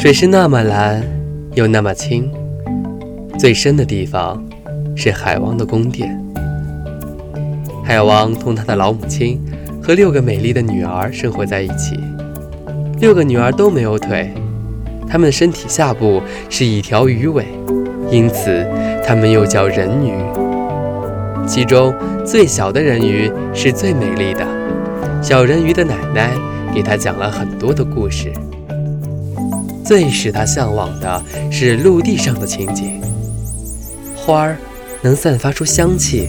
[0.00, 1.02] 水是那么蓝，
[1.54, 2.30] 又那么清。
[3.36, 4.40] 最深的地方
[4.94, 6.16] 是海王的宫殿。
[7.84, 9.42] 海王同他的老母亲
[9.82, 11.98] 和六个美丽的女儿生活在一起。
[13.00, 14.32] 六个女儿都没有腿，
[15.08, 17.44] 她们身体下部是一条鱼尾，
[18.08, 18.64] 因此
[19.04, 20.12] 她们又叫人鱼。
[21.44, 21.92] 其中
[22.24, 24.46] 最小的人鱼是最美丽的。
[25.20, 26.30] 小人鱼的奶奶
[26.72, 28.32] 给她讲了很多的故事。
[29.88, 33.00] 最使他向往的是陆地上的情景，
[34.14, 34.58] 花儿
[35.00, 36.28] 能散发出香气，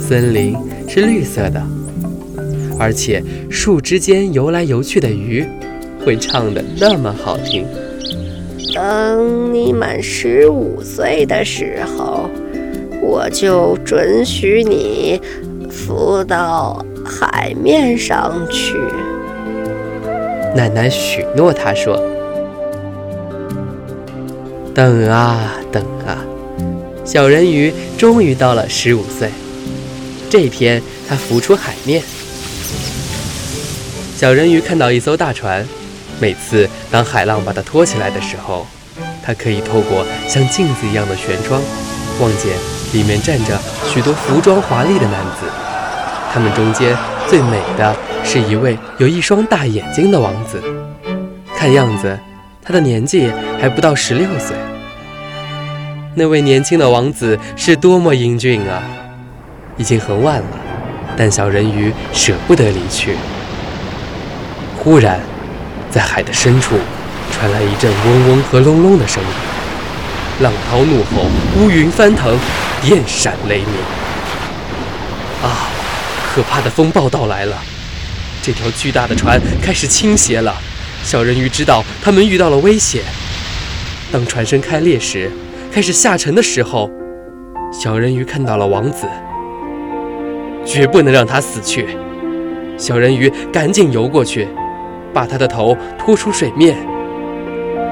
[0.00, 0.56] 森林
[0.88, 1.62] 是绿色的，
[2.80, 5.46] 而且树枝间游来游去的鱼
[6.04, 7.64] 会唱得那么好听。
[8.74, 12.28] 等你满十五岁的时候，
[13.00, 15.20] 我就准许你
[15.70, 18.74] 浮到海面上去。
[20.56, 21.96] 奶奶许诺他说。
[24.80, 26.16] 等啊等啊，
[27.04, 29.28] 小人鱼终于到了十五岁。
[30.30, 32.02] 这天，他浮出海面。
[34.16, 35.68] 小人鱼看到一艘大船，
[36.18, 38.66] 每次当海浪把它拖起来的时候，
[39.22, 41.60] 它可以透过像镜子一样的舷窗，
[42.18, 42.50] 望见
[42.94, 45.44] 里面站着许多服装华丽的男子。
[46.32, 46.96] 他们中间
[47.28, 47.94] 最美的
[48.24, 50.58] 是一位有一双大眼睛的王子，
[51.54, 52.18] 看样子。
[52.70, 53.28] 他的年纪
[53.60, 54.56] 还不到十六岁。
[56.14, 58.80] 那位年轻的王子是多么英俊啊！
[59.76, 60.56] 已经很晚了，
[61.16, 63.16] 但小人鱼舍不得离去。
[64.78, 65.18] 忽然，
[65.90, 66.76] 在海的深处
[67.32, 69.28] 传来一阵嗡嗡和隆隆的声音，
[70.44, 71.26] 浪涛怒吼，
[71.58, 72.38] 乌云翻腾，
[72.80, 73.74] 电闪雷鸣。
[75.42, 75.66] 啊！
[76.32, 77.56] 可怕的风暴到来了！
[78.40, 80.54] 这条巨大的船开始倾斜了。
[81.02, 83.02] 小人鱼知道他们遇到了危险。
[84.12, 85.30] 当船身开裂时，
[85.72, 86.90] 开始下沉的时候，
[87.72, 89.06] 小人鱼看到了王子。
[90.64, 91.86] 绝不能让他死去！
[92.76, 94.46] 小人鱼赶紧游过去，
[95.12, 96.76] 把他的头拖出水面。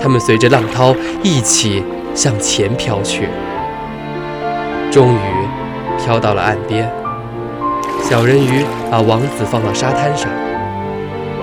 [0.00, 1.82] 他们随着浪涛一起
[2.14, 3.28] 向前飘去，
[4.90, 6.90] 终于飘到了岸边。
[8.02, 10.30] 小人鱼把王子放到沙滩上，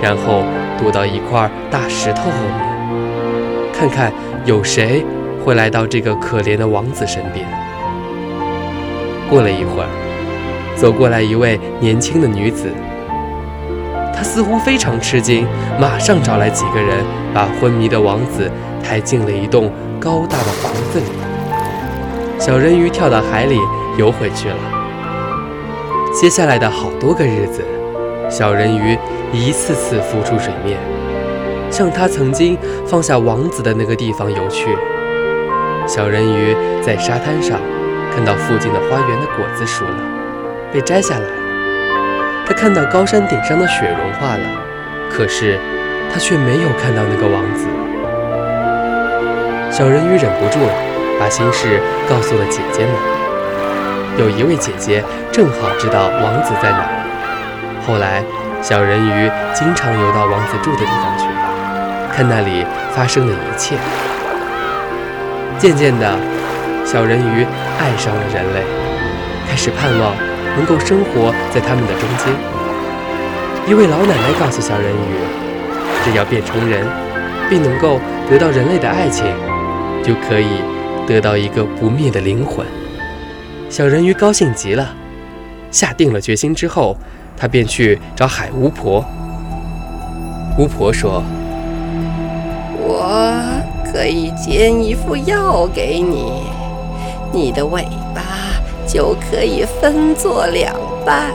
[0.02, 0.44] 然后。
[0.78, 4.12] 躲到一块大石头后面，看看
[4.46, 5.04] 有谁
[5.44, 7.46] 会来到这个可怜的王子身边。
[9.30, 9.90] 过了一会儿，
[10.76, 12.72] 走过来一位年轻的女子，
[14.16, 15.46] 她似乎非常吃惊，
[15.80, 18.50] 马上找来几个人，把昏迷的王子
[18.84, 21.06] 抬进了一栋高大的房子里。
[22.40, 23.60] 小人鱼跳到海里
[23.98, 24.56] 游回去了。
[26.14, 27.64] 接下来的好多个日子。
[28.30, 28.98] 小人鱼
[29.32, 30.78] 一次次浮出水面，
[31.72, 34.78] 向他曾经放下王子的那个地方游去。
[35.88, 37.58] 小人鱼在沙滩上
[38.14, 39.98] 看到附近的花园的果子熟了，
[40.74, 42.46] 被摘下来了。
[42.46, 44.44] 他看到高山顶上的雪融化了，
[45.10, 45.58] 可是
[46.14, 47.66] 他却没有看到那个王子。
[49.72, 50.74] 小人鱼忍不住了
[51.20, 51.80] 把心事
[52.10, 52.94] 告诉了姐姐们。
[54.18, 56.97] 有一位姐姐正好知道王子在哪。
[57.88, 58.22] 后来，
[58.62, 61.24] 小人鱼经常游到王子住的地方去，
[62.14, 63.78] 看那里发生的一切。
[65.58, 66.20] 渐渐的，
[66.86, 67.48] 小人鱼
[67.80, 68.62] 爱上了人类，
[69.50, 70.14] 开始盼望
[70.58, 72.28] 能够生活在他们的中间。
[73.66, 75.16] 一位老奶奶告诉小人鱼，
[76.04, 76.86] 只要变成人，
[77.50, 79.26] 并能够得到人类的爱情，
[80.04, 80.62] 就可以
[81.08, 82.66] 得到一个不灭的灵魂。
[83.70, 84.94] 小人鱼高兴极了，
[85.72, 86.98] 下定了决心之后。
[87.38, 89.06] 他便去找海巫婆。
[90.58, 91.24] 巫婆说
[92.82, 93.32] ：“我
[93.86, 96.42] 可以煎一副药给你，
[97.32, 97.84] 你的尾
[98.16, 98.24] 巴
[98.88, 100.74] 就可以分作两
[101.06, 101.32] 半，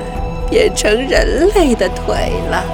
[0.51, 2.65] 变成人类的腿了。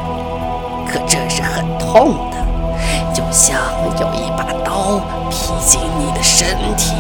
[0.91, 3.61] 可这是很痛的，就像
[4.01, 4.99] 有一把刀
[5.29, 6.47] 劈进你的身
[6.79, 6.95] 体，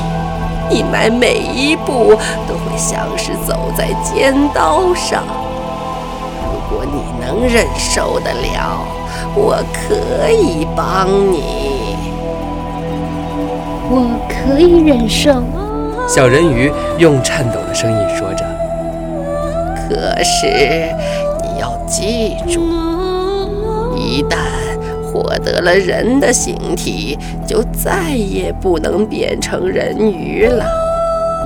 [0.68, 2.14] 你迈每一步
[2.46, 5.24] 都会像是走在尖刀上。”
[6.70, 8.86] 如果你能忍受得了，
[9.34, 11.96] 我可以帮你。
[13.90, 15.42] 我可以忍受。
[16.06, 18.44] 小人鱼用颤抖的声音说着。
[19.76, 20.46] 可是
[21.42, 22.60] 你要记住，
[23.96, 24.36] 一旦
[25.10, 30.66] 获得了人的形体，就再也不能变成人鱼了，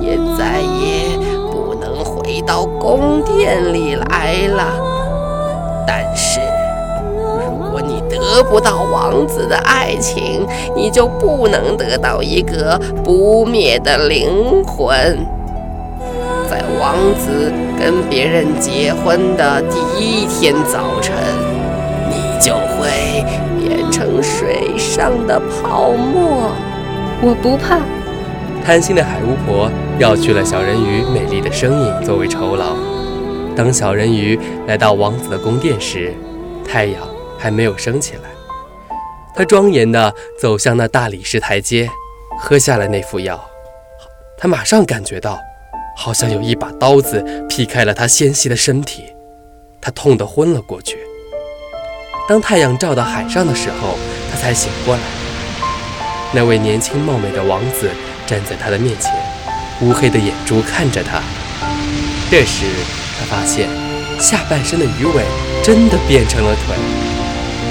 [0.01, 1.17] 也再也
[1.49, 4.92] 不能回到宫殿里来了。
[5.85, 6.39] 但是，
[7.59, 10.45] 如果你得不到王子的爱情，
[10.75, 15.17] 你就不能得到一个不灭的灵魂。
[16.49, 21.15] 在王子跟别人结婚的第一天早晨，
[22.09, 23.23] 你就会
[23.59, 26.51] 变成水上的泡沫。
[27.21, 27.79] 我不怕。
[28.63, 32.75] 贪心的海巫婆要去了小人鱼美丽的身影作为酬劳。
[33.55, 36.13] 当小人鱼来到王子的宫殿时，
[36.67, 37.01] 太阳
[37.37, 38.29] 还没有升起来。
[39.35, 41.89] 他庄严地走向那大理石台阶，
[42.39, 43.43] 喝下了那副药。
[44.37, 45.39] 他马上感觉到。
[45.95, 49.13] 好像有一把刀子劈开了他纤细的身体，
[49.79, 50.97] 他痛得昏了过去。
[52.27, 53.95] 当太阳照到海上的时候，
[54.31, 55.01] 他才醒过来。
[56.33, 57.91] 那位年轻貌美的王子
[58.25, 59.13] 站在他的面前，
[59.81, 61.21] 乌黑的眼珠看着他。
[62.31, 62.65] 这时，
[63.23, 63.69] 他发现
[64.19, 65.23] 下半身的鱼尾
[65.63, 66.75] 真的变成了腿。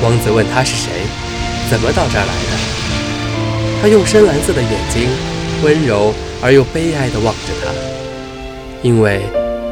[0.02, 0.90] 王子问他是谁，
[1.70, 3.82] 怎么到这儿来的？
[3.82, 5.08] 他用深蓝色的眼睛，
[5.62, 7.70] 温柔而又悲哀地望着他。
[8.82, 9.20] 因为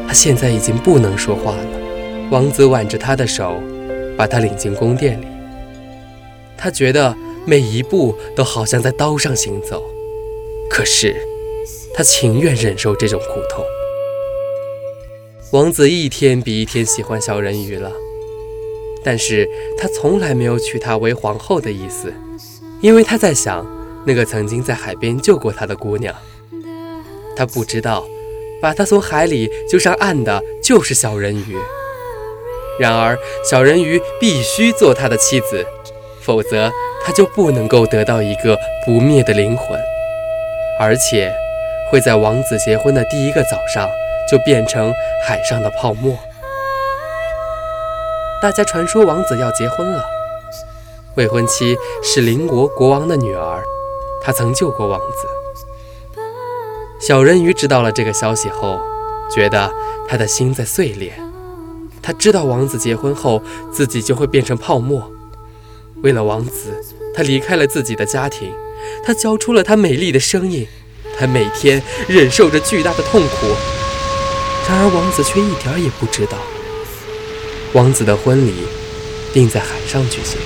[0.07, 1.65] 他现在已经不能说话了，
[2.29, 3.59] 王子挽着他的手，
[4.15, 5.25] 把他领进宫殿里。
[6.57, 9.83] 他觉得每一步都好像在刀上行走，
[10.69, 11.15] 可是
[11.95, 13.65] 他情愿忍受这种苦痛。
[15.51, 17.91] 王子一天比一天喜欢小人鱼了，
[19.03, 19.45] 但是
[19.77, 22.13] 他从来没有娶她为皇后的意思，
[22.79, 23.65] 因为他在想
[24.05, 26.15] 那个曾经在海边救过他的姑娘。
[27.35, 28.05] 他不知道。
[28.61, 31.57] 把他从海里救上岸的就是小人鱼。
[32.79, 35.65] 然而，小人鱼必须做他的妻子，
[36.21, 36.71] 否则
[37.03, 38.55] 他就不能够得到一个
[38.85, 39.75] 不灭的灵魂，
[40.79, 41.33] 而且
[41.89, 43.89] 会在王子结婚的第一个早上
[44.31, 44.93] 就变成
[45.27, 46.17] 海上的泡沫。
[48.41, 50.03] 大家传说王子要结婚了，
[51.15, 53.61] 未婚妻是邻国国王的女儿，
[54.23, 55.27] 他曾救过王子。
[56.99, 58.79] 小人鱼知道了这个消息后，
[59.29, 59.69] 觉得
[60.07, 61.11] 他的心在碎裂。
[62.01, 65.11] 他知道王子结婚后自己就会变成泡沫。
[66.01, 66.83] 为了王子，
[67.13, 68.51] 他离开了自己的家庭，
[69.03, 70.67] 他交出了他美丽的声音，
[71.19, 73.80] 他每天忍受着巨大的痛苦。
[74.67, 76.37] 然而王子却一点也不知道，
[77.73, 78.53] 王子的婚礼
[79.33, 80.37] 定在海上举行。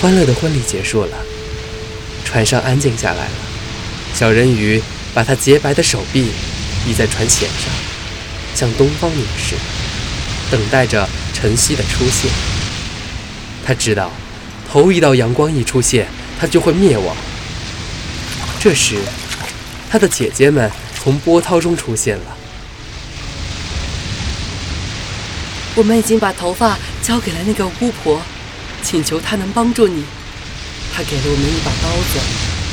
[0.00, 1.16] 欢乐的婚礼结束了，
[2.24, 3.32] 船上安静下来了。
[4.14, 4.82] 小人鱼
[5.14, 6.32] 把他洁白的手臂
[6.88, 7.72] 倚在船舷上，
[8.54, 9.54] 向东方凝视，
[10.50, 12.30] 等待着晨曦的出现。
[13.64, 14.10] 他知道，
[14.68, 17.16] 头一道阳光一出现，他就会灭亡。
[18.58, 18.96] 这时，
[19.88, 20.70] 他的姐姐们
[21.04, 22.36] 从波涛中出现了。
[25.74, 28.18] 我们已经把头发交给了那个巫婆，
[28.82, 30.02] 请求她能帮助你。
[30.94, 32.18] 她给了我们一把刀子，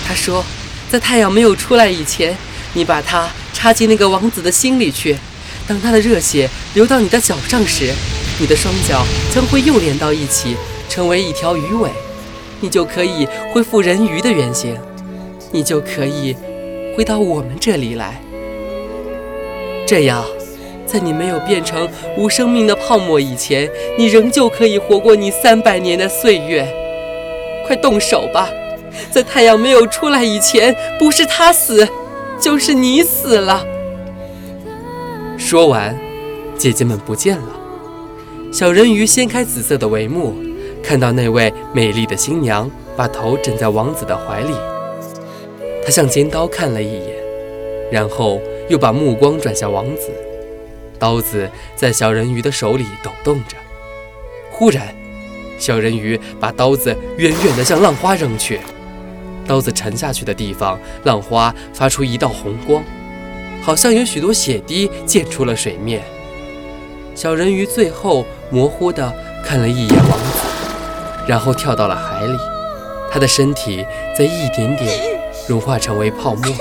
[0.08, 0.46] 她说。
[0.90, 2.36] 在太阳没有出来以前，
[2.74, 5.18] 你把它插进那个王子的心里去。
[5.66, 7.94] 当他的热血流到你的脚上时，
[8.40, 10.58] 你的双脚将会又连到一起，
[10.90, 11.90] 成为一条鱼尾，
[12.60, 14.78] 你就可以恢复人鱼的原形，
[15.54, 16.36] 你就可以
[16.96, 18.22] 回到我们这里来。
[19.86, 20.24] 这样，
[20.86, 26.68] 在你没有变成无生命的泡沫以前，你仍旧可以活过你三百年的岁月。
[27.66, 28.50] 快动手吧！
[29.10, 31.88] 在太阳没有出来以前，不是他死，
[32.40, 33.66] 就是你死了。
[35.38, 35.98] 说完，
[36.58, 37.48] 姐姐们不见了。
[38.52, 40.36] 小人鱼掀开紫色的帷幕，
[40.84, 44.54] 看到那位美丽的新娘把头枕在王子的怀里。
[45.84, 47.16] 他向尖刀看了一眼，
[47.92, 50.10] 然后又把目光转向王子。
[51.00, 53.58] 刀子在小人鱼的手里抖动着。
[54.52, 54.94] 忽然，
[55.58, 58.60] 小人鱼把刀子远远地向浪花扔去。
[59.48, 62.84] 刀子沉下去的地方，浪花发出一道红光，
[63.62, 66.04] 好像有许多血滴溅出了水面。
[67.16, 69.12] 小人鱼最后模糊地
[69.44, 70.48] 看了一眼王子，
[71.28, 72.38] 然后跳到了海里。
[73.12, 73.84] 他的身体
[74.18, 74.88] 在一点点
[75.52, 76.54] 融化成为泡沫。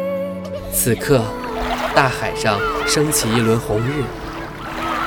[0.72, 1.20] 此刻，
[1.94, 4.02] 大海上升起一轮红日，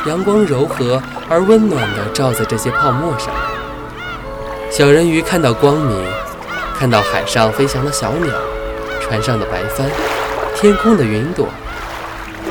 [0.07, 3.29] 阳光柔和而温暖地照在这些泡沫上。
[4.69, 6.05] 小人鱼看到光明，
[6.77, 8.31] 看到海上飞翔的小鸟，
[9.01, 9.89] 船上的白帆，
[10.55, 11.47] 天空的云朵，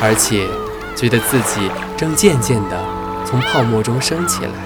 [0.03, 0.49] 而且
[0.97, 2.77] 觉得自己正渐渐地
[3.25, 4.66] 从泡沫中升起来。